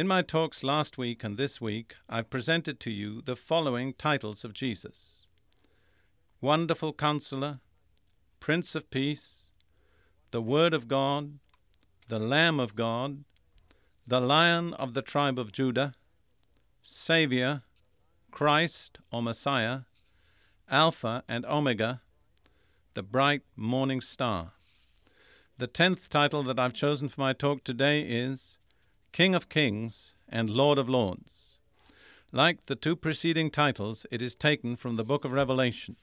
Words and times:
In 0.00 0.08
my 0.08 0.22
talks 0.22 0.64
last 0.64 0.96
week 0.96 1.22
and 1.22 1.36
this 1.36 1.60
week, 1.60 1.94
I've 2.08 2.30
presented 2.30 2.80
to 2.80 2.90
you 2.90 3.20
the 3.20 3.36
following 3.36 3.92
titles 3.92 4.46
of 4.46 4.54
Jesus 4.54 5.26
Wonderful 6.40 6.94
Counselor, 6.94 7.60
Prince 8.40 8.74
of 8.74 8.88
Peace, 8.88 9.50
the 10.30 10.40
Word 10.40 10.72
of 10.72 10.88
God, 10.88 11.38
the 12.08 12.18
Lamb 12.18 12.58
of 12.58 12.74
God, 12.74 13.24
the 14.06 14.22
Lion 14.22 14.72
of 14.72 14.94
the 14.94 15.02
tribe 15.02 15.38
of 15.38 15.52
Judah, 15.52 15.92
Saviour, 16.80 17.60
Christ 18.30 19.00
or 19.12 19.20
Messiah, 19.20 19.80
Alpha 20.70 21.24
and 21.28 21.44
Omega, 21.44 22.00
the 22.94 23.02
bright 23.02 23.42
morning 23.54 24.00
star. 24.00 24.52
The 25.58 25.66
tenth 25.66 26.08
title 26.08 26.42
that 26.44 26.58
I've 26.58 26.72
chosen 26.72 27.10
for 27.10 27.20
my 27.20 27.34
talk 27.34 27.64
today 27.64 28.00
is 28.00 28.56
King 29.12 29.34
of 29.34 29.48
Kings 29.48 30.14
and 30.28 30.48
Lord 30.48 30.78
of 30.78 30.88
Lords. 30.88 31.58
Like 32.30 32.66
the 32.66 32.76
two 32.76 32.94
preceding 32.94 33.50
titles, 33.50 34.06
it 34.10 34.22
is 34.22 34.36
taken 34.36 34.76
from 34.76 34.94
the 34.94 35.04
book 35.04 35.24
of 35.24 35.32
Revelation. 35.32 35.96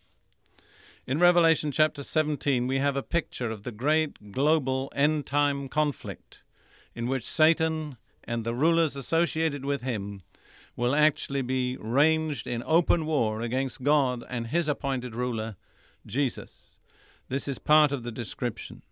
In 1.06 1.18
Revelation 1.18 1.72
chapter 1.72 2.04
17, 2.04 2.68
we 2.68 2.80
have 2.80 2.98
a 2.98 3.02
picture 3.02 3.50
of 3.50 3.64
the 3.64 3.72
great 3.72 4.34
global 4.34 4.92
end 4.94 5.26
time 5.26 5.70
conflict 5.70 6.44
in 6.96 7.06
which 7.06 7.24
Satan 7.24 7.96
and 8.26 8.44
the 8.44 8.54
rulers 8.54 8.98
associated 8.98 9.64
with 9.64 9.84
him 9.84 10.20
will 10.76 10.94
actually 10.94 11.42
be 11.42 11.78
ranged 11.78 12.46
in 12.46 12.62
open 12.66 13.06
war 13.06 13.40
against 13.40 13.84
God 13.84 14.22
and 14.30 14.48
his 14.48 14.68
appointed 14.68 15.16
ruler, 15.16 15.56
Jesus. 16.06 16.78
This 17.30 17.48
is 17.48 17.58
part 17.58 17.94
of 17.94 18.04
the 18.04 18.12
description. 18.12 18.84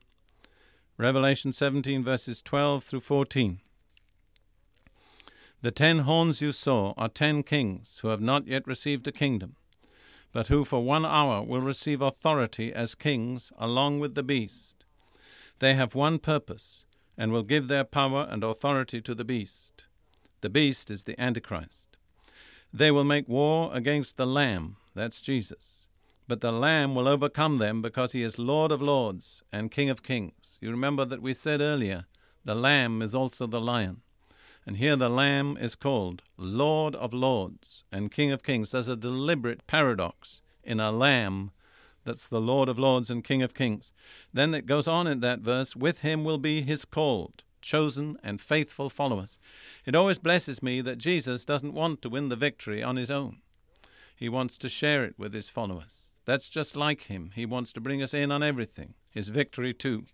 Revelation 0.98 1.52
17, 1.52 2.02
verses 2.02 2.42
12 2.42 2.82
through 2.82 3.02
14. 3.02 3.60
The 5.62 5.72
ten 5.72 6.00
horns 6.00 6.42
you 6.42 6.52
saw 6.52 6.94
are 6.98 7.10
ten 7.10 7.42
kings 7.42 8.00
who 8.00 8.10
have 8.10 8.22
not 8.22 8.48
yet 8.48 8.68
received 8.68 9.08
a 9.08 9.12
kingdom, 9.12 9.56
but 10.32 10.48
who 10.48 10.66
for 10.66 10.84
one 10.84 11.06
hour 11.06 11.42
will 11.42 11.62
receive 11.62 12.02
authority 12.02 12.74
as 12.74 12.94
kings 12.94 13.52
along 13.58 14.00
with 14.00 14.16
the 14.16 14.24
beast. 14.24 14.84
They 15.60 15.74
have 15.74 15.96
one 15.96 16.20
purpose, 16.20 16.86
and 17.18 17.32
will 17.32 17.44
give 17.44 17.68
their 17.68 17.86
power 17.86 18.28
and 18.30 18.44
authority 18.44 19.02
to 19.02 19.16
the 19.16 19.26
beast. 19.26 19.86
The 20.42 20.50
beast 20.50 20.92
is 20.92 21.04
the 21.04 21.20
Antichrist. 21.20 21.98
They 22.74 22.92
will 22.92 23.06
make 23.06 23.30
war 23.30 23.72
against 23.74 24.18
the 24.18 24.28
Lamb, 24.28 24.76
that's 24.94 25.22
Jesus. 25.22 25.88
But 26.28 26.42
the 26.42 26.52
Lamb 26.52 26.96
will 26.96 27.08
overcome 27.08 27.58
them 27.58 27.82
because 27.82 28.12
he 28.12 28.24
is 28.24 28.38
Lord 28.38 28.72
of 28.72 28.82
lords 28.82 29.44
and 29.52 29.72
King 29.72 29.90
of 29.90 30.04
kings. 30.04 30.58
You 30.60 30.72
remember 30.72 31.06
that 31.06 31.22
we 31.22 31.34
said 31.34 31.62
earlier, 31.62 32.06
the 32.44 32.56
Lamb 32.56 33.02
is 33.02 33.16
also 33.16 33.48
the 33.48 33.62
lion. 33.62 34.02
And 34.68 34.78
here 34.78 34.96
the 34.96 35.10
Lamb 35.10 35.58
is 35.60 35.76
called 35.76 36.24
Lord 36.38 36.96
of 36.96 37.14
Lords 37.14 37.84
and 37.92 38.12
King 38.12 38.32
of 38.32 38.42
Kings. 38.42 38.72
There's 38.72 38.88
a 38.88 38.96
deliberate 38.96 39.68
paradox 39.68 40.42
in 40.64 40.80
a 40.80 40.92
lamb 40.92 41.52
that's 42.04 42.28
the 42.28 42.42
Lord 42.42 42.68
of 42.68 42.80
Lords 42.80 43.12
and 43.12 43.24
King 43.24 43.44
of 43.44 43.54
Kings. 43.54 43.94
Then 44.34 44.56
it 44.56 44.66
goes 44.66 44.88
on 44.88 45.06
in 45.06 45.20
that 45.20 45.40
verse, 45.40 45.76
with 45.76 46.00
him 46.00 46.24
will 46.24 46.40
be 46.40 46.64
his 46.64 46.84
called, 46.84 47.44
chosen, 47.62 48.18
and 48.24 48.42
faithful 48.42 48.90
followers. 48.90 49.38
It 49.86 49.96
always 49.96 50.18
blesses 50.18 50.64
me 50.64 50.82
that 50.82 50.98
Jesus 50.98 51.46
doesn't 51.46 51.74
want 51.74 52.02
to 52.02 52.10
win 52.10 52.30
the 52.30 52.36
victory 52.36 52.82
on 52.82 52.96
his 52.96 53.12
own. 53.12 53.42
He 54.16 54.30
wants 54.30 54.58
to 54.60 54.70
share 54.70 55.04
it 55.04 55.14
with 55.20 55.34
his 55.34 55.50
followers. 55.50 56.16
That's 56.26 56.50
just 56.50 56.76
like 56.76 57.04
him. 57.04 57.32
He 57.36 57.46
wants 57.46 57.72
to 57.74 57.82
bring 57.82 58.02
us 58.02 58.16
in 58.16 58.32
on 58.32 58.42
everything, 58.42 58.96
his 59.12 59.30
victory 59.30 59.74
too. 59.74 60.06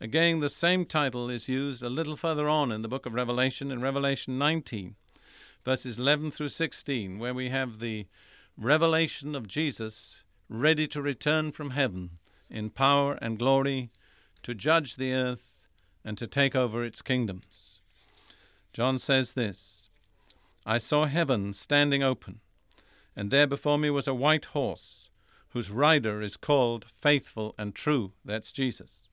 Again, 0.00 0.38
the 0.38 0.48
same 0.48 0.84
title 0.84 1.28
is 1.28 1.48
used 1.48 1.82
a 1.82 1.90
little 1.90 2.16
further 2.16 2.48
on 2.48 2.70
in 2.70 2.82
the 2.82 2.88
book 2.88 3.04
of 3.04 3.14
Revelation, 3.14 3.72
in 3.72 3.80
Revelation 3.80 4.38
19, 4.38 4.94
verses 5.64 5.98
11 5.98 6.30
through 6.30 6.50
16, 6.50 7.18
where 7.18 7.34
we 7.34 7.48
have 7.48 7.80
the 7.80 8.06
revelation 8.56 9.34
of 9.34 9.48
Jesus 9.48 10.22
ready 10.48 10.86
to 10.86 11.02
return 11.02 11.50
from 11.50 11.70
heaven 11.70 12.10
in 12.48 12.70
power 12.70 13.18
and 13.20 13.40
glory 13.40 13.90
to 14.44 14.54
judge 14.54 14.94
the 14.94 15.12
earth 15.12 15.66
and 16.04 16.16
to 16.16 16.28
take 16.28 16.54
over 16.54 16.84
its 16.84 17.02
kingdoms. 17.02 17.80
John 18.72 19.00
says 19.00 19.32
this 19.32 19.88
I 20.64 20.78
saw 20.78 21.06
heaven 21.06 21.52
standing 21.52 22.04
open, 22.04 22.38
and 23.16 23.32
there 23.32 23.48
before 23.48 23.78
me 23.78 23.90
was 23.90 24.06
a 24.06 24.14
white 24.14 24.44
horse, 24.44 25.10
whose 25.48 25.72
rider 25.72 26.22
is 26.22 26.36
called 26.36 26.86
Faithful 26.96 27.56
and 27.58 27.74
True. 27.74 28.12
That's 28.24 28.52
Jesus. 28.52 29.07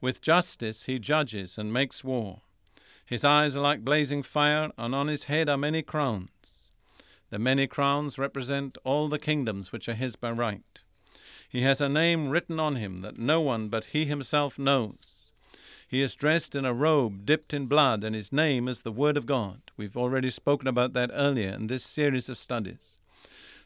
With 0.00 0.22
justice 0.22 0.84
he 0.84 0.98
judges 0.98 1.58
and 1.58 1.72
makes 1.72 2.02
war. 2.02 2.40
His 3.04 3.24
eyes 3.24 3.56
are 3.56 3.60
like 3.60 3.84
blazing 3.84 4.22
fire, 4.22 4.70
and 4.78 4.94
on 4.94 5.08
his 5.08 5.24
head 5.24 5.48
are 5.48 5.58
many 5.58 5.82
crowns. 5.82 6.70
The 7.30 7.38
many 7.38 7.66
crowns 7.66 8.18
represent 8.18 8.78
all 8.84 9.08
the 9.08 9.18
kingdoms 9.18 9.72
which 9.72 9.88
are 9.88 9.94
his 9.94 10.16
by 10.16 10.30
right. 10.30 10.80
He 11.48 11.62
has 11.62 11.80
a 11.80 11.88
name 11.88 12.28
written 12.28 12.60
on 12.60 12.76
him 12.76 13.02
that 13.02 13.18
no 13.18 13.40
one 13.40 13.68
but 13.68 13.86
he 13.86 14.04
himself 14.04 14.58
knows. 14.58 15.32
He 15.86 16.02
is 16.02 16.14
dressed 16.14 16.54
in 16.54 16.64
a 16.64 16.72
robe 16.72 17.26
dipped 17.26 17.52
in 17.52 17.66
blood, 17.66 18.04
and 18.04 18.14
his 18.14 18.32
name 18.32 18.68
is 18.68 18.82
the 18.82 18.92
Word 18.92 19.16
of 19.16 19.26
God. 19.26 19.60
We've 19.76 19.96
already 19.96 20.30
spoken 20.30 20.68
about 20.68 20.92
that 20.92 21.10
earlier 21.12 21.50
in 21.50 21.66
this 21.66 21.82
series 21.82 22.28
of 22.28 22.38
studies. 22.38 22.96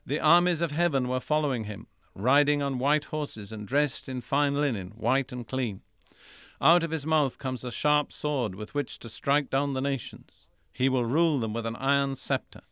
The 0.07 0.21
armies 0.21 0.63
of 0.63 0.73
heaven 0.73 1.07
were 1.09 1.21
following 1.21 1.65
him, 1.65 1.87
riding 2.15 2.63
on 2.63 2.79
white 2.79 3.05
horses 3.05 3.53
and 3.53 3.69
dressed 3.69 4.09
in 4.09 4.23
fine 4.23 4.55
linen, 4.55 4.93
white 4.97 5.33
and 5.33 5.47
clean. 5.47 5.83
Out 6.61 6.85
of 6.85 6.93
his 6.93 7.05
mouth 7.05 7.39
comes 7.39 7.65
a 7.65 7.73
sharp 7.73 8.13
sword 8.13 8.55
with 8.55 8.75
which 8.75 8.99
to 9.01 9.09
strike 9.09 9.51
down 9.51 9.73
the 9.73 9.81
nations. 9.81 10.49
He 10.73 10.89
will 10.89 11.05
rule 11.05 11.41
them 11.41 11.53
with 11.53 11.67
an 11.67 11.77
iron 11.77 12.17
scepter. 12.17 12.63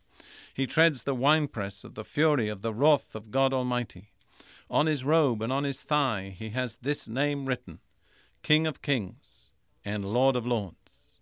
He 0.53 0.67
treads 0.67 1.03
the 1.03 1.15
winepress 1.15 1.83
of 1.83 1.95
the 1.95 2.03
fury 2.03 2.47
of 2.47 2.61
the 2.61 2.73
wrath 2.73 3.13
of 3.13 3.31
God 3.31 3.53
Almighty. 3.53 4.11
On 4.69 4.85
his 4.85 5.03
robe 5.03 5.41
and 5.41 5.51
on 5.51 5.65
his 5.65 5.81
thigh 5.81 6.35
he 6.37 6.49
has 6.49 6.77
this 6.77 7.09
name 7.09 7.45
written 7.45 7.79
King 8.41 8.65
of 8.65 8.81
Kings 8.81 9.51
and 9.83 10.05
Lord 10.05 10.35
of 10.35 10.47
Lords. 10.47 11.19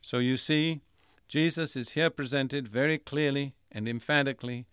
So 0.00 0.18
you 0.18 0.36
see, 0.36 0.82
Jesus 1.26 1.74
is 1.74 1.90
here 1.90 2.10
presented 2.10 2.68
very 2.68 2.98
clearly 2.98 3.54
and 3.72 3.88
emphatically 3.88 4.66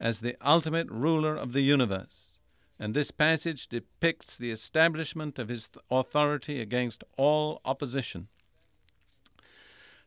as 0.00 0.20
the 0.20 0.36
ultimate 0.44 0.90
ruler 0.90 1.36
of 1.36 1.52
the 1.52 1.62
universe 1.62 2.39
and 2.82 2.94
this 2.94 3.10
passage 3.10 3.68
depicts 3.68 4.38
the 4.38 4.50
establishment 4.50 5.38
of 5.38 5.50
his 5.50 5.68
authority 5.90 6.62
against 6.62 7.04
all 7.18 7.60
opposition. 7.66 8.28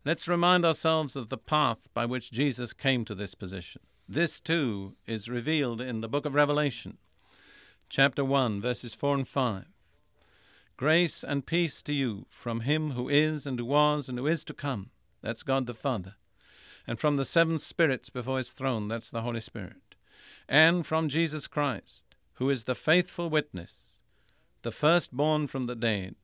Let's 0.04 0.28
remind 0.28 0.66
ourselves 0.66 1.16
of 1.16 1.30
the 1.30 1.38
path 1.38 1.88
by 1.94 2.08
which 2.08 2.32
Jesus 2.32 2.74
came 2.74 3.06
to 3.06 3.14
this 3.14 3.36
position. 3.36 3.84
This, 4.10 4.40
too, 4.40 4.96
is 5.06 5.30
revealed 5.30 5.82
in 5.82 6.02
the 6.02 6.10
book 6.10 6.26
of 6.26 6.34
Revelation, 6.34 6.98
chapter 7.90 8.26
1, 8.26 8.60
verses 8.60 8.96
4 8.96 9.18
and 9.18 9.28
5. 9.28 9.66
Grace 10.76 11.24
and 11.24 11.46
peace 11.46 11.84
to 11.84 11.94
you 11.94 12.26
from 12.28 12.62
him 12.62 12.92
who 12.92 13.08
is, 13.08 13.46
and 13.46 13.60
who 13.60 13.66
was, 13.66 14.10
and 14.10 14.18
who 14.18 14.26
is 14.26 14.44
to 14.46 14.54
come. 14.54 14.90
That's 15.22 15.44
God 15.44 15.68
the 15.68 15.76
Father. 15.76 16.16
And 16.88 17.00
from 17.00 17.18
the 17.18 17.24
seven 17.24 17.60
spirits 17.60 18.10
before 18.10 18.40
his 18.40 18.52
throne. 18.52 18.88
That's 18.88 19.12
the 19.12 19.22
Holy 19.22 19.40
Spirit. 19.40 19.96
And 20.50 20.86
from 20.86 21.08
Jesus 21.08 21.48
Christ 21.48 22.13
who 22.36 22.50
is 22.50 22.64
the 22.64 22.76
faithful 22.76 23.30
witness, 23.30 24.02
the 24.64 24.72
firstborn 24.72 25.48
from 25.48 25.66
the 25.66 25.76
dead, 25.76 26.16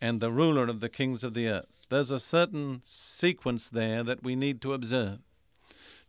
and 0.00 0.20
the 0.20 0.32
ruler 0.32 0.64
of 0.64 0.80
the 0.80 0.88
kings 0.88 1.24
of 1.24 1.34
the 1.34 1.48
earth. 1.48 1.86
There's 1.88 2.10
a 2.10 2.20
certain 2.20 2.82
sequence 2.84 3.68
there 3.68 4.02
that 4.04 4.22
we 4.22 4.36
need 4.36 4.60
to 4.62 4.74
observe. 4.74 5.20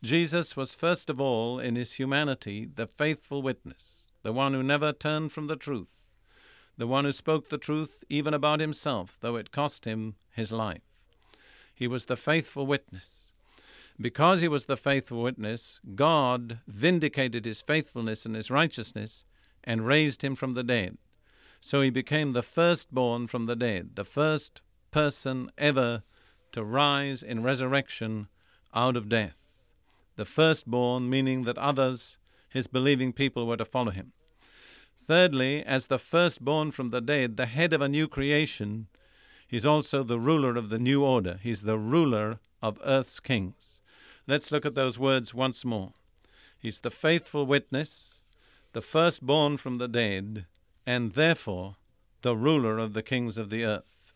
Jesus 0.02 0.56
was 0.56 0.74
first 0.74 1.10
of 1.10 1.20
all, 1.20 1.60
in 1.60 1.76
his 1.76 1.94
humanity, 1.94 2.66
the 2.66 2.88
faithful 2.88 3.42
witness, 3.42 4.14
the 4.24 4.34
one 4.34 4.54
who 4.54 4.64
never 4.64 4.94
turned 4.94 5.32
from 5.32 5.48
the 5.48 5.56
truth, 5.56 6.08
the 6.78 6.88
one 6.88 7.06
who 7.06 7.12
spoke 7.12 7.50
the 7.50 7.58
truth 7.58 8.04
even 8.10 8.34
about 8.34 8.60
himself, 8.60 9.18
though 9.20 9.36
it 9.36 9.52
cost 9.52 9.86
him 9.86 10.16
his 10.32 10.52
life. 10.52 10.82
He 11.74 11.88
was 11.88 12.06
the 12.06 12.18
faithful 12.18 12.66
witness. 12.66 13.32
Because 14.02 14.40
he 14.40 14.48
was 14.48 14.66
the 14.66 14.78
faithful 14.78 15.22
witness, 15.22 15.82
God 15.94 16.60
vindicated 16.68 17.44
his 17.44 17.62
faithfulness 17.62 18.26
and 18.26 18.34
his 18.34 18.50
righteousness 18.50 19.26
and 19.64 19.86
raised 19.86 20.24
him 20.24 20.36
from 20.36 20.54
the 20.54 20.64
dead. 20.64 20.98
So 21.60 21.82
he 21.82 21.90
became 21.90 22.32
the 22.32 22.42
firstborn 22.42 23.28
from 23.28 23.46
the 23.46 23.58
dead, 23.58 23.96
the 23.96 24.06
first 24.06 24.62
person 24.92 25.52
ever 25.58 26.04
to 26.54 26.64
rise 26.64 27.22
in 27.22 27.44
resurrection 27.44 28.30
out 28.74 28.96
of 28.96 29.10
death. 29.10 29.66
The 30.16 30.24
firstborn, 30.24 31.10
meaning 31.10 31.44
that 31.44 31.58
others, 31.58 32.18
his 32.48 32.68
believing 32.68 33.12
people, 33.12 33.46
were 33.48 33.58
to 33.58 33.66
follow 33.66 33.92
him. 33.92 34.14
Thirdly, 34.96 35.62
as 35.64 35.88
the 35.88 36.00
firstborn 36.00 36.72
from 36.72 36.90
the 36.90 37.02
dead, 37.02 37.36
the 37.36 37.48
head 37.48 37.74
of 37.74 37.82
a 37.82 37.90
new 37.90 38.08
creation, 38.08 38.88
he's 39.46 39.66
also 39.66 40.04
the 40.04 40.20
ruler 40.20 40.56
of 40.56 40.70
the 40.70 40.80
new 40.80 41.04
order. 41.04 41.38
He's 41.42 41.64
the 41.64 41.78
ruler 41.78 42.40
of 42.62 42.80
earth's 42.86 43.20
kings. 43.20 43.79
Let's 44.30 44.52
look 44.52 44.64
at 44.64 44.76
those 44.76 45.00
words 45.00 45.34
once 45.34 45.66
more. 45.66 45.94
He's 46.60 46.82
the 46.82 46.92
faithful 46.92 47.48
witness, 47.48 48.22
the 48.74 48.82
firstborn 48.84 49.58
from 49.58 49.80
the 49.80 49.88
dead, 49.88 50.46
and 50.86 51.14
therefore 51.14 51.78
the 52.22 52.38
ruler 52.38 52.78
of 52.78 52.94
the 52.94 53.02
kings 53.02 53.40
of 53.40 53.50
the 53.50 53.66
earth. 53.66 54.14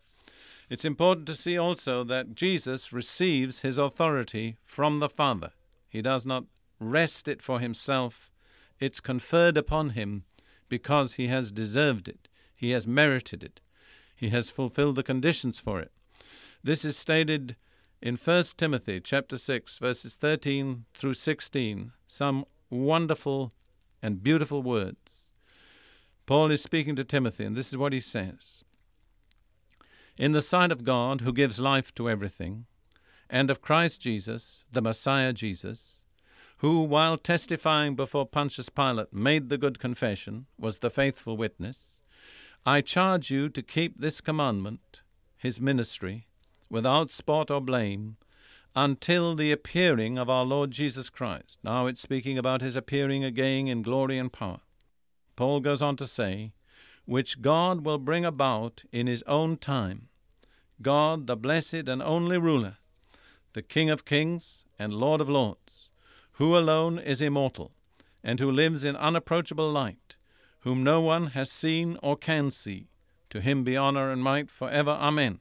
It's 0.70 0.84
important 0.84 1.26
to 1.26 1.34
see 1.34 1.58
also 1.58 2.04
that 2.04 2.36
Jesus 2.36 2.92
receives 2.92 3.62
his 3.62 3.76
authority 3.76 4.56
from 4.62 5.00
the 5.00 5.08
Father. 5.08 5.50
He 5.88 6.00
does 6.00 6.24
not 6.24 6.44
wrest 6.78 7.26
it 7.26 7.42
for 7.42 7.58
himself, 7.58 8.30
it's 8.78 9.00
conferred 9.00 9.56
upon 9.56 9.90
him 9.90 10.22
because 10.68 11.14
he 11.14 11.26
has 11.26 11.50
deserved 11.50 12.08
it, 12.08 12.28
he 12.54 12.70
has 12.70 12.86
merited 12.86 13.42
it, 13.42 13.60
he 14.14 14.28
has 14.28 14.48
fulfilled 14.48 14.94
the 14.94 15.02
conditions 15.02 15.58
for 15.58 15.80
it. 15.80 15.90
This 16.62 16.84
is 16.84 16.96
stated 16.96 17.56
in 18.00 18.16
1 18.16 18.44
Timothy 18.56 19.00
chapter 19.00 19.38
6 19.38 19.78
verses 19.78 20.14
13 20.14 20.84
through 20.94 21.14
16, 21.14 21.92
some 22.06 22.44
wonderful 22.70 23.52
and 24.02 24.22
beautiful 24.22 24.62
words. 24.62 25.32
Paul 26.26 26.50
is 26.50 26.62
speaking 26.62 26.96
to 26.96 27.04
Timothy 27.04 27.44
and 27.44 27.56
this 27.56 27.68
is 27.68 27.76
what 27.76 27.92
he 27.92 28.00
says. 28.00 28.64
In 30.16 30.32
the 30.32 30.42
sight 30.42 30.70
of 30.70 30.84
God 30.84 31.22
who 31.22 31.32
gives 31.32 31.58
life 31.58 31.94
to 31.94 32.08
everything, 32.08 32.66
and 33.28 33.50
of 33.50 33.60
Christ 33.62 34.00
Jesus, 34.00 34.64
the 34.70 34.82
Messiah 34.82 35.32
Jesus, 35.32 36.04
who, 36.58 36.82
while 36.82 37.18
testifying 37.18 37.96
before 37.96 38.26
Pontius 38.26 38.68
Pilate, 38.68 39.12
made 39.12 39.48
the 39.48 39.58
good 39.58 39.78
confession, 39.78 40.46
was 40.58 40.78
the 40.78 40.90
faithful 40.90 41.36
witness, 41.36 42.00
I 42.64 42.80
charge 42.80 43.30
you 43.30 43.48
to 43.50 43.62
keep 43.62 43.98
this 43.98 44.20
commandment, 44.20 45.02
his 45.36 45.60
ministry, 45.60 46.28
without 46.74 47.08
spot 47.08 47.52
or 47.52 47.60
blame, 47.60 48.16
until 48.74 49.36
the 49.36 49.52
appearing 49.52 50.18
of 50.18 50.28
our 50.28 50.44
Lord 50.44 50.72
Jesus 50.72 51.08
Christ. 51.08 51.60
Now 51.62 51.86
it's 51.86 52.00
speaking 52.00 52.36
about 52.36 52.62
his 52.62 52.74
appearing 52.74 53.22
again 53.22 53.68
in 53.68 53.82
glory 53.82 54.18
and 54.18 54.32
power. 54.32 54.58
Paul 55.36 55.60
goes 55.60 55.80
on 55.80 55.94
to 55.98 56.06
say, 56.08 56.52
which 57.04 57.40
God 57.40 57.84
will 57.86 57.98
bring 57.98 58.24
about 58.24 58.82
in 58.90 59.06
his 59.06 59.22
own 59.28 59.56
time. 59.56 60.08
God, 60.82 61.28
the 61.28 61.36
blessed 61.36 61.88
and 61.88 62.02
only 62.02 62.38
ruler, 62.38 62.78
the 63.52 63.62
King 63.62 63.88
of 63.88 64.04
kings 64.04 64.64
and 64.76 64.92
Lord 64.92 65.20
of 65.20 65.28
lords 65.28 65.92
who 66.38 66.56
alone 66.56 66.98
is 66.98 67.22
immortal, 67.22 67.70
and 68.24 68.40
who 68.40 68.50
lives 68.50 68.82
in 68.82 68.96
unapproachable 68.96 69.70
light, 69.70 70.16
whom 70.60 70.82
no 70.82 71.00
one 71.00 71.28
has 71.28 71.52
seen 71.52 71.96
or 72.02 72.16
can 72.16 72.50
see. 72.50 72.88
To 73.30 73.40
him 73.40 73.62
be 73.62 73.76
honor 73.76 74.10
and 74.10 74.24
might 74.24 74.50
for 74.50 74.68
ever. 74.68 74.90
Amen. 74.90 75.38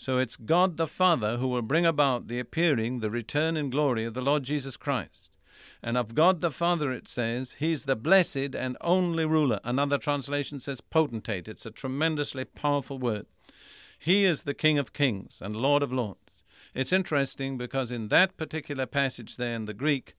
So 0.00 0.16
it's 0.16 0.36
God 0.36 0.78
the 0.78 0.86
Father 0.86 1.36
who 1.36 1.48
will 1.48 1.60
bring 1.60 1.84
about 1.84 2.26
the 2.26 2.38
appearing, 2.38 3.00
the 3.00 3.10
return 3.10 3.54
in 3.54 3.68
glory 3.68 4.06
of 4.06 4.14
the 4.14 4.22
Lord 4.22 4.44
Jesus 4.44 4.78
Christ. 4.78 5.30
And 5.82 5.98
of 5.98 6.14
God 6.14 6.40
the 6.40 6.50
Father 6.50 6.90
it 6.90 7.06
says, 7.06 7.56
He's 7.58 7.84
the 7.84 7.96
blessed 7.96 8.54
and 8.54 8.78
only 8.80 9.26
ruler. 9.26 9.60
Another 9.62 9.98
translation 9.98 10.58
says 10.58 10.80
potentate. 10.80 11.48
It's 11.48 11.66
a 11.66 11.70
tremendously 11.70 12.46
powerful 12.46 12.98
word. 12.98 13.26
He 13.98 14.24
is 14.24 14.44
the 14.44 14.54
King 14.54 14.78
of 14.78 14.94
kings 14.94 15.42
and 15.42 15.54
Lord 15.54 15.82
of 15.82 15.92
lords. 15.92 16.44
It's 16.74 16.94
interesting 16.94 17.58
because 17.58 17.90
in 17.90 18.08
that 18.08 18.38
particular 18.38 18.86
passage 18.86 19.36
there 19.36 19.54
in 19.54 19.66
the 19.66 19.74
Greek, 19.74 20.14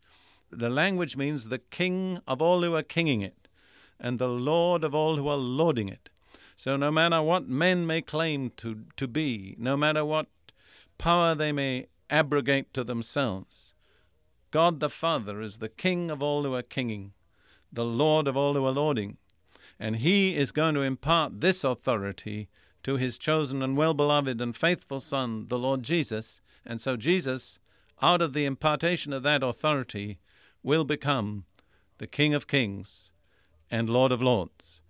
the 0.52 0.70
language 0.70 1.18
means 1.18 1.48
the 1.48 1.58
king 1.58 2.20
of 2.28 2.40
all 2.40 2.62
who 2.62 2.76
are 2.76 2.84
kinging 2.84 3.22
it, 3.22 3.48
and 4.00 4.20
the 4.20 4.30
lord 4.30 4.84
of 4.84 4.94
all 4.94 5.16
who 5.16 5.28
are 5.28 5.38
lording 5.38 5.90
it. 5.90 6.12
So 6.56 6.78
no 6.78 6.92
matter 6.92 7.22
what 7.22 7.48
men 7.48 7.88
may 7.88 8.02
claim 8.02 8.52
to, 8.58 8.86
to 8.98 9.08
be, 9.08 9.56
no 9.58 9.76
matter 9.76 10.06
what 10.06 10.28
power 10.98 11.34
they 11.36 11.52
may 11.52 11.88
abrogate 12.10 12.74
to 12.74 12.84
themselves, 12.84 13.74
God 14.52 14.80
the 14.80 14.90
Father 14.90 15.42
is 15.42 15.58
the 15.58 15.70
king 15.70 16.12
of 16.12 16.22
all 16.22 16.44
who 16.44 16.54
are 16.54 16.62
kinging, 16.62 17.14
the 17.72 17.86
lord 17.86 18.28
of 18.28 18.36
all 18.36 18.54
who 18.54 18.66
are 18.66 18.72
lording, 18.72 19.18
and 19.80 19.98
he 19.98 20.36
is 20.36 20.52
going 20.52 20.76
to 20.76 20.82
impart 20.82 21.42
this 21.42 21.64
authority 21.64 22.50
to 22.84 22.98
his 22.98 23.18
chosen 23.18 23.62
and 23.62 23.78
well 23.78 23.94
beloved 23.94 24.42
and 24.42 24.56
faithful 24.56 25.00
Son, 25.00 25.48
the 25.48 25.58
Lord 25.58 25.84
Jesus. 25.84 26.42
And 26.66 26.82
so 26.82 26.98
Jesus, 26.98 27.60
out 28.02 28.22
of 28.22 28.34
the 28.34 28.46
impartation 28.46 29.14
of 29.14 29.24
that 29.24 29.44
authority, 29.44 30.20
will 30.64 30.84
become 30.84 31.46
the 31.98 32.08
King 32.08 32.34
of 32.34 32.48
Kings 32.48 33.12
and 33.70 33.90
Lord 33.90 34.12
of 34.12 34.22
Lords. 34.22 34.81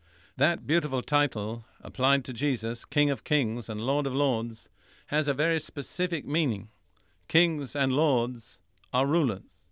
That 0.41 0.65
beautiful 0.65 1.03
title, 1.03 1.65
applied 1.83 2.25
to 2.25 2.33
Jesus, 2.33 2.83
King 2.83 3.11
of 3.11 3.23
Kings 3.23 3.69
and 3.69 3.79
Lord 3.79 4.07
of 4.07 4.15
Lords, 4.15 4.69
has 5.05 5.27
a 5.27 5.35
very 5.35 5.59
specific 5.59 6.25
meaning. 6.25 6.69
Kings 7.27 7.75
and 7.75 7.93
lords 7.93 8.57
are 8.91 9.05
rulers. 9.05 9.69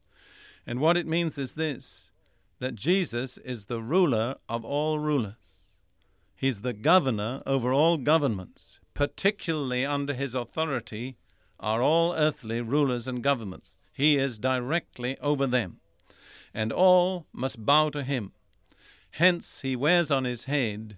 And 0.68 0.80
what 0.80 0.96
it 0.96 1.08
means 1.08 1.40
is 1.40 1.56
this 1.56 2.12
that 2.60 2.76
Jesus 2.76 3.40
is 3.40 3.66
the 3.66 3.82
ruler 3.82 4.36
of 4.48 4.64
all 4.64 5.00
rulers. 5.00 5.76
He's 6.36 6.62
the 6.62 6.74
governor 6.74 7.42
over 7.48 7.74
all 7.74 7.98
governments. 7.98 8.80
Particularly 8.94 9.84
under 9.88 10.14
his 10.14 10.36
authority 10.36 11.18
are 11.60 11.82
all 11.82 12.14
earthly 12.14 12.62
rulers 12.62 13.08
and 13.08 13.24
governments. 13.24 13.76
He 13.92 14.18
is 14.18 14.38
directly 14.38 15.18
over 15.18 15.48
them. 15.48 15.80
And 16.54 16.72
all 16.72 17.26
must 17.34 17.66
bow 17.66 17.90
to 17.90 18.04
him. 18.04 18.34
Hence 19.12 19.62
he 19.62 19.76
wears 19.76 20.12
on 20.12 20.24
his 20.24 20.46
head 20.46 20.98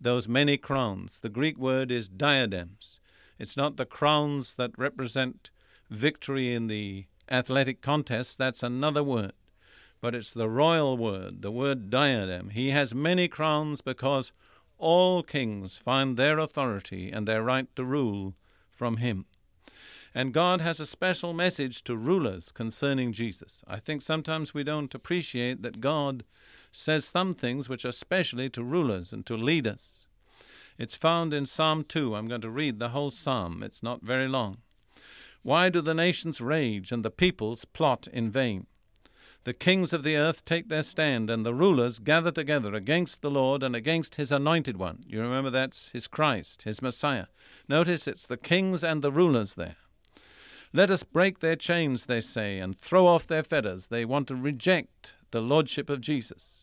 those 0.00 0.26
many 0.26 0.56
crowns. 0.56 1.18
The 1.20 1.28
Greek 1.28 1.58
word 1.58 1.92
is 1.92 2.08
diadems. 2.08 3.00
It's 3.38 3.56
not 3.56 3.76
the 3.76 3.86
crowns 3.86 4.54
that 4.56 4.78
represent 4.78 5.50
victory 5.90 6.54
in 6.54 6.68
the 6.68 7.06
athletic 7.30 7.80
contest, 7.80 8.38
that's 8.38 8.62
another 8.62 9.02
word. 9.02 9.32
But 10.00 10.14
it's 10.14 10.32
the 10.32 10.48
royal 10.48 10.96
word, 10.96 11.42
the 11.42 11.50
word 11.50 11.90
diadem. 11.90 12.50
He 12.50 12.70
has 12.70 12.94
many 12.94 13.28
crowns 13.28 13.80
because 13.80 14.32
all 14.78 15.22
kings 15.22 15.76
find 15.76 16.16
their 16.16 16.38
authority 16.38 17.10
and 17.10 17.28
their 17.28 17.42
right 17.42 17.66
to 17.76 17.84
rule 17.84 18.34
from 18.70 18.96
him. 18.96 19.26
And 20.14 20.34
God 20.34 20.60
has 20.60 20.80
a 20.80 20.86
special 20.86 21.32
message 21.32 21.84
to 21.84 21.96
rulers 21.96 22.50
concerning 22.50 23.12
Jesus. 23.12 23.62
I 23.68 23.78
think 23.78 24.02
sometimes 24.02 24.52
we 24.52 24.64
don't 24.64 24.94
appreciate 24.94 25.62
that 25.62 25.80
God 25.80 26.24
says 26.72 27.04
some 27.04 27.34
things 27.34 27.68
which 27.68 27.84
are 27.84 27.92
specially 27.92 28.48
to 28.50 28.62
rulers 28.62 29.12
and 29.12 29.26
to 29.26 29.36
leaders. 29.36 30.06
It's 30.78 30.96
found 30.96 31.34
in 31.34 31.46
Psalm 31.46 31.84
2. 31.84 32.14
I'm 32.14 32.28
going 32.28 32.40
to 32.40 32.50
read 32.50 32.78
the 32.78 32.90
whole 32.90 33.10
psalm, 33.10 33.62
it's 33.62 33.82
not 33.82 34.02
very 34.02 34.28
long. 34.28 34.58
Why 35.42 35.68
do 35.70 35.80
the 35.80 35.94
nations 35.94 36.40
rage 36.40 36.92
and 36.92 37.04
the 37.04 37.10
peoples 37.10 37.64
plot 37.64 38.08
in 38.12 38.30
vain? 38.30 38.66
The 39.44 39.54
kings 39.54 39.94
of 39.94 40.02
the 40.02 40.16
earth 40.16 40.44
take 40.44 40.68
their 40.68 40.82
stand, 40.82 41.30
and 41.30 41.46
the 41.46 41.54
rulers 41.54 41.98
gather 41.98 42.30
together 42.30 42.74
against 42.74 43.22
the 43.22 43.30
Lord 43.30 43.62
and 43.62 43.74
against 43.74 44.16
his 44.16 44.30
anointed 44.30 44.76
one. 44.76 45.02
You 45.06 45.22
remember 45.22 45.48
that's 45.48 45.88
his 45.92 46.06
Christ, 46.06 46.64
his 46.64 46.82
Messiah. 46.82 47.26
Notice 47.66 48.06
it's 48.06 48.26
the 48.26 48.36
kings 48.36 48.84
and 48.84 49.00
the 49.00 49.10
rulers 49.10 49.54
there. 49.54 49.76
Let 50.74 50.90
us 50.90 51.02
break 51.02 51.38
their 51.38 51.56
chains, 51.56 52.04
they 52.04 52.20
say, 52.20 52.58
and 52.58 52.76
throw 52.76 53.06
off 53.06 53.26
their 53.26 53.42
fetters. 53.42 53.86
They 53.86 54.04
want 54.04 54.28
to 54.28 54.36
reject 54.36 55.14
the 55.30 55.40
lordship 55.40 55.88
of 55.88 56.02
Jesus. 56.02 56.59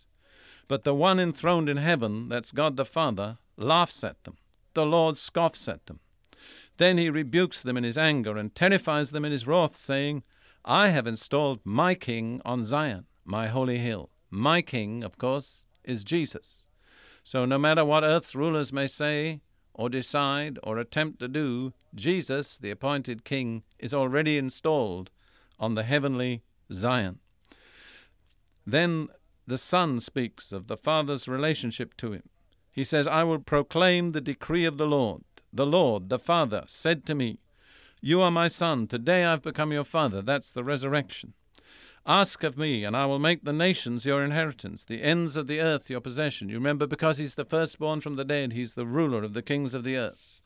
But 0.68 0.84
the 0.84 0.94
one 0.94 1.20
enthroned 1.20 1.70
in 1.70 1.78
heaven, 1.78 2.30
that's 2.30 2.52
God 2.52 2.76
the 2.76 2.86
Father, 2.86 3.38
laughs 3.56 4.04
at 4.04 4.24
them. 4.24 4.38
The 4.74 4.86
Lord 4.86 5.18
scoffs 5.18 5.68
at 5.68 5.86
them. 5.86 6.00
Then 6.78 6.98
he 6.98 7.10
rebukes 7.10 7.62
them 7.62 7.78
in 7.78 7.84
his 7.84 7.98
anger 7.98 8.38
and 8.38 8.54
terrifies 8.54 9.12
them 9.12 9.26
in 9.26 9.32
his 9.32 9.48
wrath, 9.48 9.76
saying, 9.76 10.24
I 10.64 10.90
have 10.90 11.08
installed 11.08 11.62
my 11.64 11.96
king 11.96 12.42
on 12.46 12.64
Zion, 12.64 13.06
my 13.26 13.48
holy 13.48 13.78
hill. 13.80 14.10
My 14.30 14.62
king, 14.62 15.04
of 15.04 15.18
course, 15.18 15.66
is 15.84 16.04
Jesus. 16.04 16.70
So 17.24 17.46
no 17.46 17.58
matter 17.58 17.84
what 17.84 18.04
earth's 18.04 18.36
rulers 18.36 18.74
may 18.74 18.88
say, 18.88 19.42
or 19.74 19.90
decide, 19.90 20.60
or 20.64 20.78
attempt 20.78 21.20
to 21.20 21.28
do, 21.28 21.72
Jesus, 21.96 22.58
the 22.58 22.72
appointed 22.72 23.24
king, 23.24 23.64
is 23.80 23.94
already 23.94 24.38
installed 24.38 25.10
on 25.60 25.76
the 25.76 25.84
heavenly 25.84 26.42
Zion. 26.72 27.20
Then 28.66 29.08
the 29.48 29.58
Son 29.58 30.00
speaks 30.00 30.51
of 30.51 30.68
the 30.68 30.77
Father's 30.77 31.27
relationship 31.27 31.96
to 31.98 32.12
him. 32.12 32.24
He 32.72 32.84
says, 32.84 33.08
I 33.08 33.24
will 33.24 33.39
proclaim 33.39 34.12
the 34.12 34.22
decree 34.22 34.66
of 34.66 34.77
the 34.77 34.86
Lord. 34.86 35.24
The 35.51 35.66
Lord, 35.66 36.10
the 36.10 36.20
Father, 36.20 36.63
said 36.68 37.06
to 37.08 37.16
me, 37.16 37.39
you 38.01 38.22
are 38.22 38.30
my 38.30 38.48
son. 38.48 38.86
Today 38.86 39.25
I've 39.25 39.42
become 39.42 39.72
your 39.72 39.84
father. 39.84 40.22
That's 40.22 40.51
the 40.51 40.63
resurrection. 40.63 41.34
Ask 42.06 42.44
of 42.44 42.56
me, 42.56 42.84
and 42.84 42.96
I 42.96 43.08
will 43.08 43.18
make 43.18 43.44
the 43.44 43.51
nations 43.51 44.06
your 44.06 44.24
inheritance, 44.24 44.84
the 44.84 45.01
ends 45.01 45.36
of 45.36 45.48
the 45.48 45.60
earth 45.60 45.89
your 45.89 46.00
possession. 46.00 46.48
You 46.48 46.56
remember, 46.56 46.86
because 46.86 47.18
he's 47.18 47.36
the 47.36 47.44
firstborn 47.44 48.01
from 48.01 48.16
the 48.16 48.24
dead, 48.24 48.54
he's 48.54 48.75
the 48.75 48.86
ruler 48.86 49.24
of 49.24 49.34
the 49.34 49.42
kings 49.42 49.74
of 49.74 49.84
the 49.84 49.98
earth. 49.98 50.42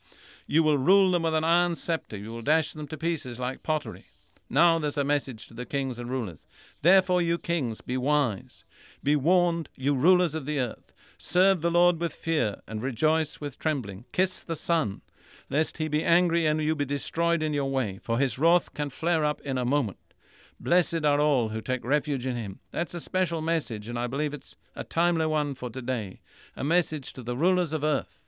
You 0.47 0.63
will 0.63 0.77
rule 0.77 1.11
them 1.11 1.23
with 1.23 1.35
an 1.35 1.43
iron 1.43 1.75
scepter, 1.75 2.17
you 2.17 2.31
will 2.31 2.41
dash 2.41 2.71
them 2.71 2.87
to 2.87 2.97
pieces 2.97 3.37
like 3.37 3.63
pottery. 3.63 4.05
Now 4.53 4.79
there's 4.79 4.97
a 4.97 5.05
message 5.05 5.47
to 5.47 5.53
the 5.53 5.65
kings 5.65 5.97
and 5.97 6.09
rulers. 6.09 6.45
Therefore, 6.81 7.21
you 7.21 7.37
kings, 7.37 7.79
be 7.79 7.95
wise. 7.95 8.65
Be 9.01 9.15
warned, 9.15 9.69
you 9.77 9.95
rulers 9.95 10.35
of 10.35 10.45
the 10.45 10.59
earth. 10.59 10.91
Serve 11.17 11.61
the 11.61 11.71
Lord 11.71 12.01
with 12.01 12.11
fear, 12.11 12.57
and 12.67 12.83
rejoice 12.83 13.39
with 13.39 13.57
trembling. 13.57 14.03
Kiss 14.11 14.41
the 14.41 14.57
Son, 14.57 15.03
lest 15.49 15.77
he 15.77 15.87
be 15.87 16.03
angry 16.03 16.45
and 16.45 16.61
you 16.61 16.75
be 16.75 16.83
destroyed 16.83 17.41
in 17.41 17.53
your 17.53 17.71
way, 17.71 17.99
for 18.03 18.17
his 18.17 18.37
wrath 18.37 18.73
can 18.73 18.89
flare 18.89 19.23
up 19.23 19.39
in 19.39 19.57
a 19.57 19.63
moment. 19.63 20.15
Blessed 20.59 21.05
are 21.05 21.21
all 21.21 21.49
who 21.49 21.61
take 21.61 21.85
refuge 21.85 22.25
in 22.25 22.35
him. 22.35 22.59
That's 22.71 22.93
a 22.93 22.99
special 22.99 23.41
message, 23.41 23.87
and 23.87 23.97
I 23.97 24.07
believe 24.07 24.33
it's 24.33 24.57
a 24.75 24.83
timely 24.83 25.27
one 25.27 25.55
for 25.55 25.69
today. 25.69 26.19
A 26.57 26.63
message 26.65 27.13
to 27.13 27.23
the 27.23 27.37
rulers 27.37 27.71
of 27.71 27.85
earth. 27.85 28.25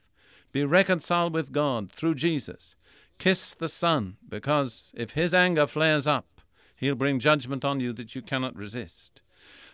Be 0.52 0.64
reconciled 0.64 1.34
with 1.34 1.52
God 1.52 1.90
through 1.90 2.14
Jesus. 2.14 2.76
Kiss 3.18 3.54
the 3.54 3.68
Son, 3.68 4.16
because 4.28 4.92
if 4.96 5.12
his 5.12 5.32
anger 5.32 5.66
flares 5.66 6.06
up, 6.06 6.40
he'll 6.76 6.94
bring 6.94 7.18
judgment 7.20 7.64
on 7.64 7.80
you 7.80 7.92
that 7.94 8.14
you 8.14 8.22
cannot 8.22 8.56
resist. 8.56 9.22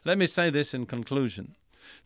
Let 0.04 0.18
me 0.18 0.26
say 0.26 0.50
this 0.50 0.72
in 0.72 0.86
conclusion. 0.86 1.56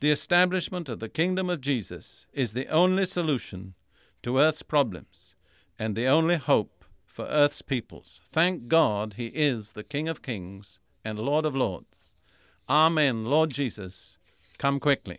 The 0.00 0.10
establishment 0.10 0.88
of 0.88 1.00
the 1.00 1.08
kingdom 1.08 1.50
of 1.50 1.60
Jesus 1.60 2.26
is 2.32 2.52
the 2.52 2.68
only 2.68 3.06
solution 3.06 3.74
to 4.22 4.38
earth's 4.38 4.62
problems 4.62 5.36
and 5.78 5.94
the 5.94 6.06
only 6.06 6.36
hope 6.36 6.84
for 7.06 7.26
earth's 7.26 7.62
peoples. 7.62 8.20
Thank 8.24 8.68
God 8.68 9.14
he 9.14 9.26
is 9.26 9.72
the 9.72 9.84
King 9.84 10.08
of 10.08 10.22
kings 10.22 10.80
and 11.04 11.18
Lord 11.18 11.44
of 11.44 11.54
lords. 11.54 12.14
Amen, 12.68 13.26
Lord 13.26 13.50
Jesus. 13.50 14.18
Come 14.58 14.80
quickly. 14.80 15.18